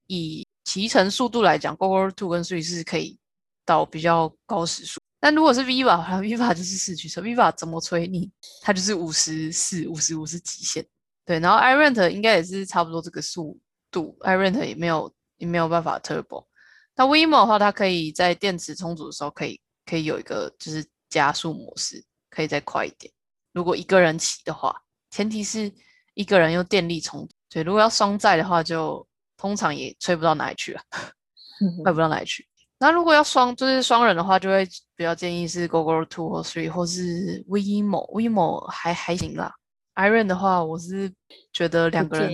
[0.06, 3.18] 以骑乘速度来讲，Google Two 跟 Three 是可以
[3.64, 5.00] 到比较高时速。
[5.18, 8.30] 但如果是 Viva，Viva 就是四驱车，Viva 怎么催你，
[8.62, 10.86] 它就是五十四、五十五是极限。
[11.24, 13.58] 对，然后 iRent 应该也是差不多这个速
[13.90, 16.46] 度，iRent 也没有也没有办法 Turbo。
[16.94, 23.12] 那 WeMo 的话，它可以在电池充足的时候，可以可以有一个就是加速模式，可以再快一点。
[23.52, 24.74] 如果一个人骑的话，
[25.10, 25.72] 前提是
[26.14, 27.28] 一个人用电力充。
[27.50, 30.80] 对，如果要双载的话，就通常也吹不到哪里去了，
[31.82, 32.46] 快不到哪里去。
[32.78, 39.50] 那如果要双就是双人的话，就会比较建议是 Google Two 或 Three 或是 WeMo，WeMo 还还行啦。
[39.94, 41.10] Iron 的话，我是
[41.52, 42.30] 觉得两个人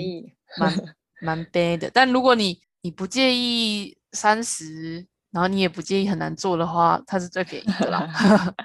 [0.59, 0.75] 蛮
[1.23, 1.91] 蛮 bad 的。
[1.95, 8.09] 但如果你你不介意三十，然后你也不介意很难做的话，它是最便宜的啦。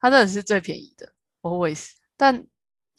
[0.00, 1.08] 它真的是最便宜的
[1.42, 1.90] ，always。
[2.16, 2.44] 但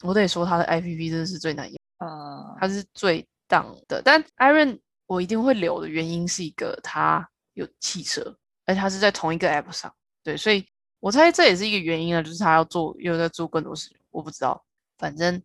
[0.02, 4.00] 我得说它的 IPP 真的是最难用啊，它是最档的。
[4.02, 8.22] 但 Iron 我一定会留的原因是一个，它有汽车，
[8.64, 9.92] 而且它是在同一个 app 上，
[10.22, 10.66] 对，所以
[11.00, 14.64] 我猜这也是一个原因啊，就是他要做，又在做更多事情，我不知道，
[14.98, 15.40] 反正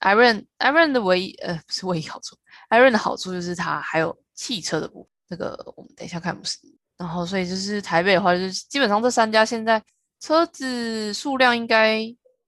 [0.00, 2.36] Iron Iron 的唯一呃不是唯一好处
[2.70, 6.58] ，Iron 的好处就是它还有汽车的部分，这个我们等一下看不是，
[6.96, 9.82] 然后所以就是台北的话，就是基本上这三家现在
[10.20, 12.02] 车子数量应该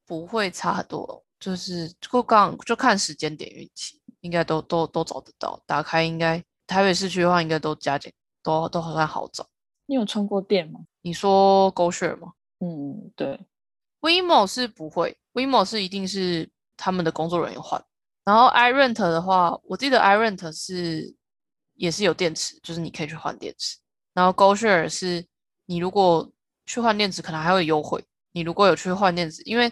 [0.07, 4.01] 不会差很多，就是就刚就看时间点运气。
[4.22, 9.46] 应该都都都找得到，打开应该台北市区的话，应该都加减都都好像好找。
[9.87, 10.80] 你有充过电吗？
[11.02, 12.32] 你说 GoShare 吗？
[12.61, 13.38] 嗯，对。
[14.00, 17.85] WeMo 是不会，WeMo 是一定是他们的工作人员换。
[18.24, 21.14] 然后 iRent 的话，我记得 iRent 是
[21.74, 23.76] 也是有电池，就是你可以去换电池。
[24.14, 25.26] 然后 GoShare 是
[25.66, 26.30] 你如果
[26.66, 28.02] 去换电池，可能还会优惠。
[28.30, 29.70] 你如果有去换电池，因为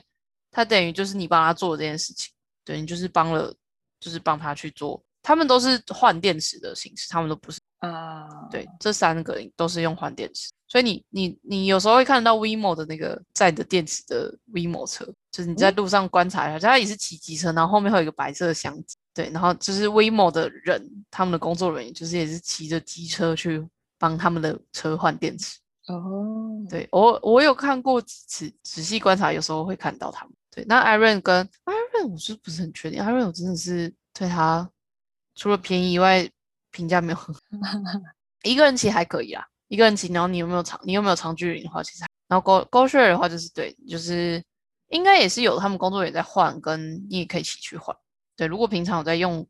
[0.51, 2.33] 它等于就是你帮他做这件事情，
[2.65, 3.55] 对你就是帮了。
[4.01, 8.27] 就是帮他去做，他们都是换电池的形式，他们都不是啊。
[8.51, 23.65] 对，这三个都是用换电池，所以你你你有时候会看到 WeMo 的那个载的电池的 WeMo 车，就是你在路上观察一下，就他也是骑机车，然后后面会有一个白色的箱子，对，然后就是 WeMo 的人，他们的工作人员就是也是骑着机车去
[23.99, 25.59] 帮他们的车换电池。
[25.87, 30.35] 哦，对我我有看过几次，仔细观察，有时候会看到他们。
[30.53, 34.69] 对，那 Iron 跟 Iron 我是不是很确定？Iron 我真的是对他
[35.35, 36.29] 除了便宜以外
[36.71, 37.41] 评价没有很好。
[38.43, 44.43] 一个人骑还可以啦，一个人骑，然后你有没有长你有没有长距离的话，其实还然后 Go Go Share 的话就是对，就是
[44.89, 47.95] 应该也是有他们工作人员在换，跟你也可以一起去换。
[48.37, 49.47] 对，如果平常有在用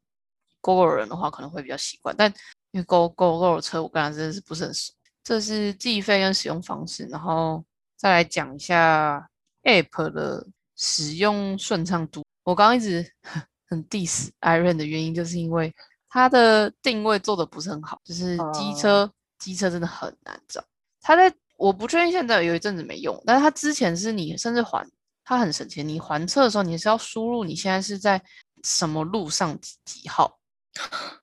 [0.61, 2.33] Go Go 人的话，可能会比较习惯，但
[2.73, 4.93] 因为 Go Go Go 的车我刚才真的是不是很熟。
[5.23, 7.63] 这是计费跟使用方式，然后
[7.97, 9.31] 再来讲一下
[9.63, 12.25] App 的使用顺畅度。
[12.51, 13.09] 我刚刚一直
[13.69, 15.73] 很 diss Iron 的原因，就是因为
[16.09, 20.63] 它的定位做的不是很好，就是机车机车真的很难找。
[21.01, 24.87] 它在我不确定现在有一阵子没用，但是它之前是你甚至还
[25.25, 28.21] 它很省钱，你还车的时候你是要输入你现在是在
[28.65, 30.39] 什么路上几几号，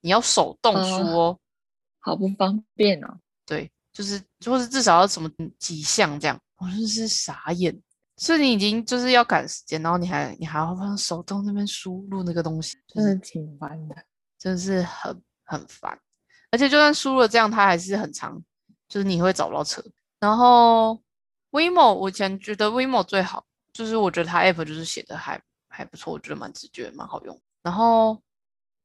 [0.02, 1.40] 你要手动输哦，
[2.00, 3.20] 好不方便哦。
[3.46, 3.70] 对。
[3.94, 7.76] 就是，或是至少要什么几项这样，我真是傻眼。
[8.18, 13.96] 所以你已经就是要赶时间，然后你还你还要放手动那边输入那个东西，真的挺烦的，
[14.38, 15.98] 真的是很很烦。
[16.52, 18.42] 而且就算输入了这样，它还是很长，
[18.90, 19.84] 就是你会找不到车。
[20.20, 21.02] 然后
[21.52, 27.40] WeMo 我以前觉得 WeMo 最好，就是我觉得它 App 就是写的还还不错，我觉得蛮直觉，蛮好用。
[27.62, 28.22] 然后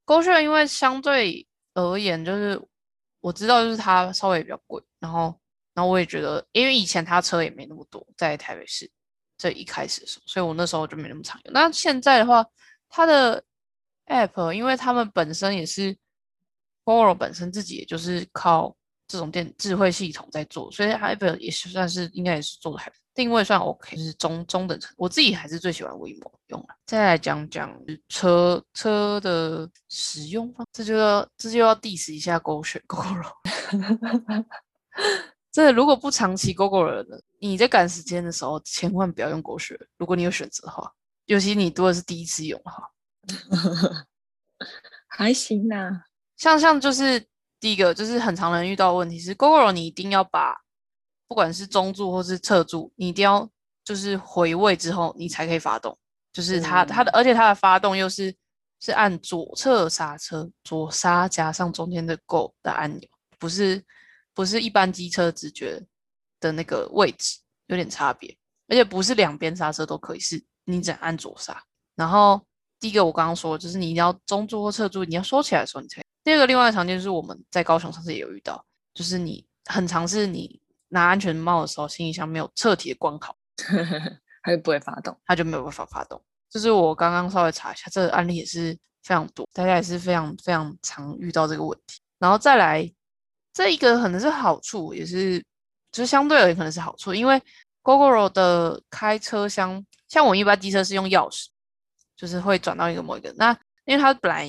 [0.06, 2.60] GoShare 因为相对而言就是。
[3.24, 5.32] 我知道，就是它稍微比较贵，然后，
[5.74, 8.90] 然后我也觉得，因为以前它车也没那么多，在台北市
[9.42, 11.52] 这一开始的时候，所以我那时候就没那么常用。
[11.52, 12.46] 那现在的话，
[12.88, 13.42] 它的
[14.06, 15.98] App，因为他们本身也是 g
[16.84, 18.72] o r o 本身自己也就是靠
[19.08, 24.94] 这种电智慧系统在做，所以 App 也是算是应该也是做的还定位算 OK，就是中中等程。
[24.96, 26.68] 我自己还是最喜欢 WeMo 用了。
[26.86, 27.76] 再来讲讲
[28.08, 33.32] 车车的使用方，这就要这就要 diss 一下 Go 选 GoGo。
[35.52, 39.78] 这如果不长期 GoGo 的，你在赶时间的时候，千万不要用狗血。
[39.98, 40.90] 如果你有选择的话，
[41.26, 42.90] 尤其你多的是第一次用哈。
[45.06, 47.24] 还行啦，像像就是
[47.60, 50.60] 第一个就是很常人遇到问题是 GoGo，你一定要把。
[51.28, 53.48] 不管是中柱或是侧柱，你一定要
[53.84, 55.96] 就是回位之后，你才可以发动。
[56.30, 58.34] 就是它它的，而且它的发动又是
[58.80, 63.82] 是按左侧刹车，左刹加上中间的 Go 的按钮，不是
[64.34, 65.82] 不是一般机车直觉
[66.40, 68.36] 的那个位置，有点差别。
[68.68, 71.62] 而且不是两边刹车都可以，是你只按左刹。
[71.94, 72.40] 然后
[72.80, 76.02] 第一个我刚刚说，就是你一定要中柱或侧柱，你要收起来的时候你才。
[76.24, 78.64] 第二个另外的常见就是我们在高雄上次也有遇到，
[78.94, 80.60] 就是你很常是你。
[80.94, 83.34] 拿安全帽的时候，行李箱没有彻底的关好，
[84.44, 86.22] 它就不会发动，它就没有办法发动。
[86.50, 92.02] 就是我刚刚稍微查一下，这个案例也是非常多，大家也是非常非常常遇到这个问题。
[92.18, 92.92] 然后再来，
[93.52, 95.38] 这一个可能是好处，也是
[95.90, 97.40] 就是相对而言可能是好处，因为
[97.82, 101.46] GoGoRo 的开车厢，像我一般机车是用钥匙，
[102.16, 103.32] 就是会转到一个某一个。
[103.36, 103.52] 那
[103.84, 104.48] 因为它本来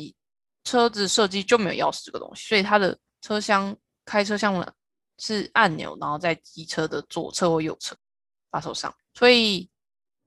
[0.64, 4.72] 车子设计就没有钥匙这个东西，所以它的车厢开车厢呢。
[5.20, 7.96] 是按钮，然后在机车的左侧或右侧
[8.50, 8.94] 把手上。
[9.14, 9.70] 所以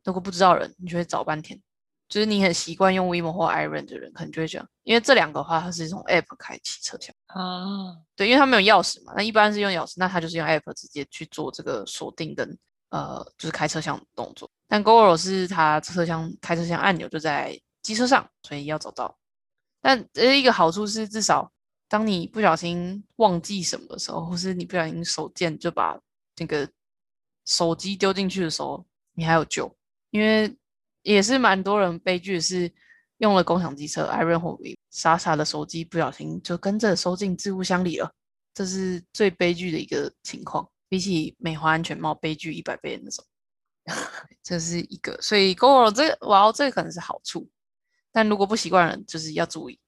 [0.04, 1.60] 如果不知道人，你就会找半天。
[2.08, 4.68] 就是你很习惯用 WeMo 或 Iron 的人，可能就会这样。
[4.84, 7.96] 因为这两个话，它是从 App 开启车厢啊。
[8.14, 9.12] 对，因为它没有钥匙嘛。
[9.16, 12.58] 那一般是用钥匙，那它就是用 App 直接去做这个锁定跟
[12.90, 14.50] 呃，就是开车厢动作。
[14.68, 19.16] 但 Goro 是它车厢开车厢按钮就在机车上，所以要找到。
[19.80, 21.50] 但这一个好处是至少。
[21.88, 25.96] 当你不小心忘记什么的时候，或是你不小心手贱就把
[26.36, 26.68] 那个
[27.44, 29.72] 手机丢进去的时候，你还有救。
[30.10, 30.52] 因为
[31.14, 32.70] 也是蛮多人悲剧是
[33.18, 34.58] 用了共享机车，Iron 或
[34.90, 38.12] 傻傻的手机不小心就跟着收进置物箱里了，
[38.52, 43.24] 这是最悲剧的一个情况，比起美华安全帽悲剧一百倍的那种。
[44.42, 47.48] 这是一个，所以 GoGo 这哇，这可能是好处，
[48.10, 49.78] 但如果不习惯人，就是要注意。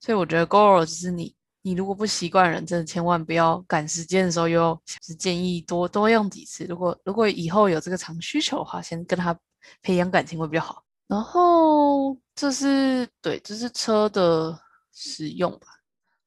[0.00, 1.34] 所以我觉得 GoGo 就是你。
[1.66, 6.66] 你如果不习惯人，真的千万不要赶时间的时候，又是建议多多用几次。
[6.66, 9.34] 如果如果以后有这个长需求的话，先跟他
[9.82, 10.82] 培养感情会比较好。
[11.06, 14.58] 然后这是对，这是车的
[14.92, 15.66] 使用吧。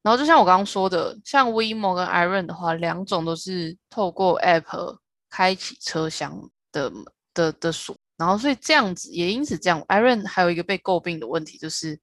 [0.02, 4.96] 然后就像我刚刚说的，像 WeMo 跟 Iron 的话，两种都是透过 App
[5.28, 6.40] 开启车厢
[6.72, 6.90] 的
[7.34, 7.96] 的的锁。
[8.16, 11.98] 然后所以这样子也因此这样，Iron 还有一个被诟病的问题就是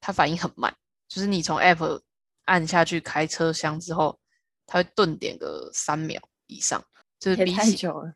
[0.00, 0.74] 它反应很慢，
[1.08, 2.00] 就是你从 App
[2.46, 4.18] 按下去开车厢之后，
[4.66, 6.82] 它会顿点个三秒以上，
[7.18, 8.12] 就是比太久了，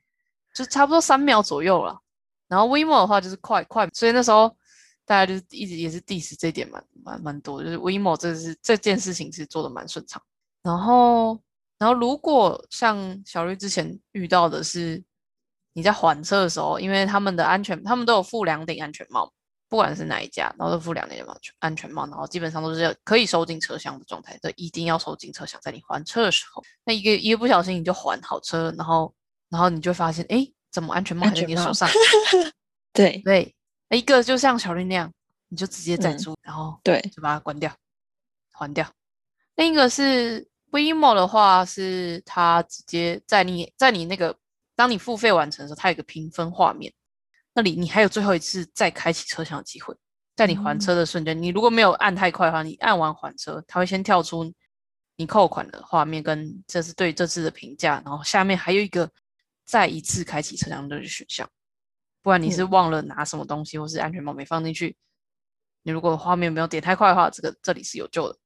[0.55, 2.01] 就差不多三秒左右了。
[2.55, 4.49] 然后 WeMo 的话就是快快，所以那时候
[5.05, 10.23] 大家就是一直也是 diss 这点蛮蛮蛮多，就是 WeMo 这是这件事情是做的蛮顺畅。
[10.63, 11.37] 然后
[11.79, 15.03] 然后如果像小绿之前遇到的是
[15.73, 19.33] 你在还车的时候，因为他们的安全他们都有附两顶安全帽，
[19.69, 29.13] 不管是哪一家，然后都附两顶安全安全帽，然后基本上都是可以收进车厢的状态，就一定要收进车厢，在你还车的时候，那一个一个不小心你就还好车，然后
[29.49, 30.54] 然后你就发现哎。
[30.75, 31.89] 怎么安全帽还在你手上？
[32.93, 33.55] 对对，
[33.91, 35.09] 一个就像小绿那样，
[35.49, 37.72] 你就直接载租，然后对，就把它关掉，
[38.51, 38.85] 还掉。
[39.55, 44.37] 另一个是 WeMo 的话，是它直接在你在你那个
[44.75, 46.93] 当你付费完成的时候，它有一个评分画面，
[47.53, 49.95] 那里你还有最后一次再开启车厢的机会，
[50.35, 54.53] 在你还车的瞬间，你如果没有按太快的话，你按完还车，它会先跳出
[55.16, 59.09] 你扣款的画面跟这是对这次的评价，然后下面还有一个。
[59.65, 61.49] 再一次开启车厢的选项，
[62.23, 64.97] 不然你是忘了拿什么东西，或是安全帽没放进去。
[65.83, 68.39] 你如果画面没有点太快的话，这个这里是有救的。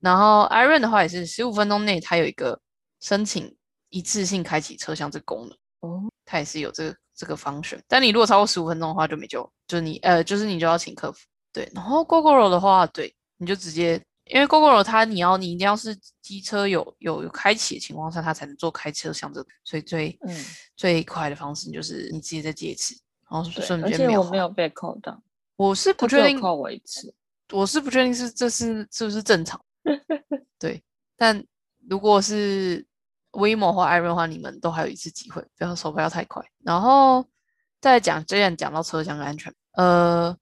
[0.00, 2.60] 然后 Iron 的话也是十五分钟内，它有一个
[3.00, 3.54] 申请
[3.88, 7.82] 一次性开启车厢这个功能哦，它也是有这个这个方选。
[7.86, 11.18] 但你如果超过十五分钟的话就没救，就是你呃就是你就要请客服。
[11.52, 14.02] 对，然后 GoGoRo 的话，对，你就直接。
[14.32, 20.44] 因为 GoGo 它你要你一定要是机车有有有开启的情况下，它才能做开车像这个，所以最嗯
[20.76, 22.94] 最快的方式就是你直接再接一次，
[23.28, 24.20] 然后瞬间没有。
[24.20, 25.20] 而且我没有被扣到，
[25.56, 27.12] 我是不确定扣我一次，
[27.52, 29.60] 我是不确定是这是是不是正常。
[30.58, 30.80] 对，
[31.16, 31.44] 但
[31.88, 32.86] 如果是
[33.32, 36.40] WeMo 或 Iron 的话，你们都还有一次机会，不要手不要太快。
[36.62, 37.26] 然后
[37.80, 40.36] 再讲，既然讲到车厢安全，呃，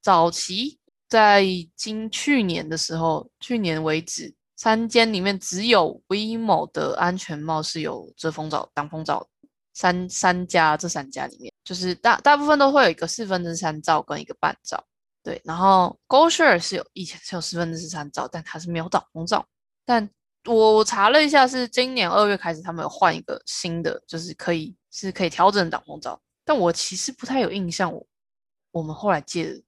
[0.00, 0.78] 早期。
[1.08, 1.44] 在
[1.74, 9.26] 今去年的时候，去年为止，三间里面只有 WeMo 的安全帽是有遮风罩、挡风罩。
[9.74, 14.84] 三三家这三家里面，就是大大部分都会有一个四分之三罩跟一个半罩。
[15.22, 19.46] 对，然后 GoShare 是有以前是有四分之三罩，但它是没有挡风罩。
[19.84, 20.10] 但
[20.46, 26.20] 我我查了一下，是今年二月开始他们有换一个新的，就是可以是可以调整挡风罩。
[26.44, 28.04] 但我其实不太有印象，我
[28.72, 29.62] 我们后来借的。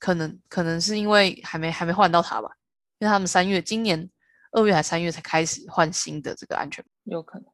[0.00, 2.50] 可能可能是因为还没还没换到它吧，
[2.98, 4.10] 因为他们三月今年
[4.50, 7.46] 二月还三月才开始换新的这个安全有可能。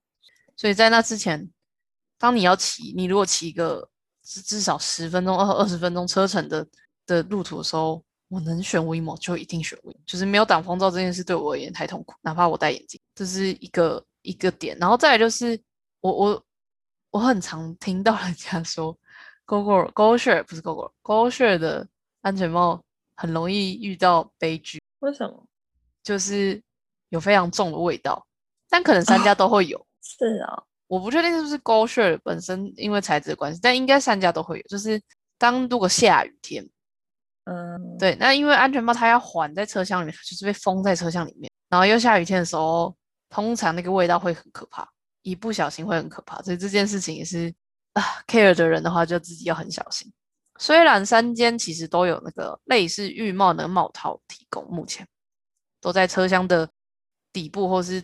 [0.57, 1.51] 所以在那之前，
[2.18, 3.86] 当你要骑，你如果骑一个
[4.22, 6.66] 至至少十分钟二二十分钟车程的
[7.05, 14.78] 的路途的时候，我能选 WeMo 就一定选 WeMo，就是没有挡风罩这件事对我而言太痛苦，哪怕我戴眼镜，这是一个一个点。
[14.78, 15.61] 然后再来就是
[16.01, 16.44] 我我
[17.11, 18.97] 我很常听到人家说
[19.47, 21.86] ，GoGo GoShare 不是 GoGo GoShare 的。
[22.27, 22.83] 安全帽
[23.14, 25.47] 很容易遇到悲剧，为什么？
[26.03, 26.61] 就是
[27.11, 28.27] 有非常重的味道，
[28.68, 29.79] 但可能三家都会有。
[30.03, 34.62] 是啊，我不确定是不是 GoShare 本身因为材质的关系，但应该三家都会有。
[34.64, 35.01] 就是
[35.39, 36.68] 当如果下雨天，
[37.45, 42.93] 嗯，对，那因为安全帽它要缓在车厢里面，就是被封在车厢里面，然后又下雨天的时候，
[43.31, 44.85] 通常那个味道会很可怕，
[45.22, 46.43] 一不小心会很可怕。
[46.43, 47.55] 所以这件事情也是
[47.93, 50.12] 啊，care 的人的话就自己要很小心。
[50.59, 55.07] 虽然三间其实都有那个类似浴帽的帽套提供，目前
[55.81, 56.69] 都在车厢的
[57.33, 58.03] 底部或是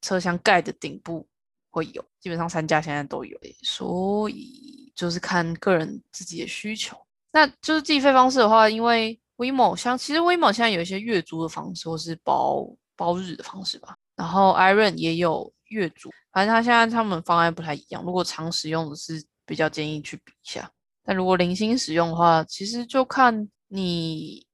[0.00, 1.26] 车厢盖的顶部
[1.70, 6.96] 会有，基本上三家现在都有，所以就是看个人自己的需求。
[7.32, 12.66] 那就是计费方式的话，因为 WeMo 像其实 WeMo 现在有一些月租的方式或是包
[12.96, 18.02] 包日的方式吧，然后 Iron 也有月租，反正他现在他们方案不太一样。
[18.04, 20.70] 如果常使用的是比较建议去比一下。
[21.10, 24.46] 那如果零星使用的话，其实就看你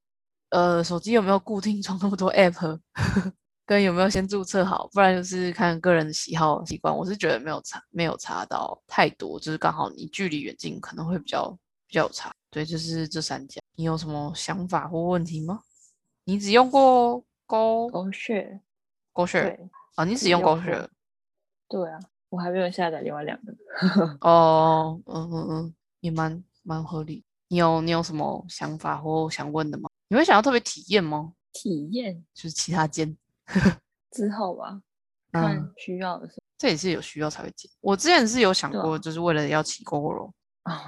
[0.48, 2.80] 呃手机有没有固定装那么多 app，
[3.66, 6.96] 跟有没有先注册好，不然就是看个人的喜好习惯。
[6.96, 11.50] 我是觉得没有差，没有差到太多，就是刚好你距离远近可能会比较
[11.86, 12.32] 比较有差。
[12.48, 15.60] 对，就是这三家，你有什么想法或问题吗？
[16.24, 18.58] 你只用过高高血
[19.12, 19.60] 高血
[19.94, 20.06] 啊？
[20.06, 20.88] 你只用高血？
[21.68, 22.00] 对啊，
[22.30, 23.54] 我还没有下载另外两个。
[24.26, 25.74] 哦，嗯嗯嗯。
[26.06, 27.24] 也蛮蛮合理。
[27.48, 29.88] 你有你有什么想法或想问的吗？
[30.08, 31.32] 你会想要特别体验吗？
[31.52, 33.16] 体验就是其他间
[34.10, 34.80] 之后吧，
[35.32, 36.42] 看需要的时候。
[36.58, 37.68] 这也是有需要才会接。
[37.80, 40.32] 我之前是有想过，就是为了要骑 GoGo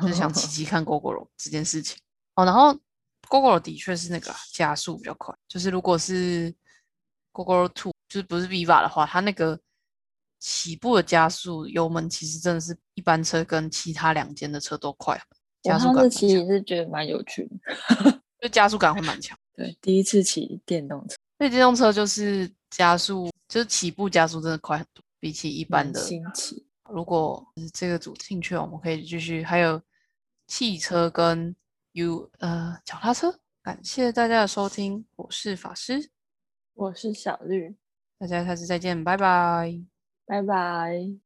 [0.00, 1.96] 就是想骑 骑看 GoGo 这件事情。
[2.34, 2.74] 哦，然后
[3.28, 6.54] GoGo 的确是那个加速比较快，就是如果是
[7.32, 9.58] GoGo Two，就是不是 Viva 的话，它那个。
[10.38, 15.20] 起步的加速油门其实真的是一般车跟其他两间的车都快，
[15.62, 19.36] 加速感其实是觉得蛮有趣的，就加速感会蛮强。
[19.54, 26.64] 对，第一次骑电动车，所以电动车就是加速，就是起步加速真的快很多，比起一般的新奇。
[26.88, 29.82] 如果这个组兴趣，我们可以继续，还有
[30.46, 31.54] 汽车跟
[31.92, 33.38] U 呃脚踏车。
[33.60, 36.10] 感谢大家的收听，我是法师，
[36.72, 37.76] 我是小绿，
[38.18, 39.97] 大家下次再见，拜拜。
[40.28, 41.18] 拜拜。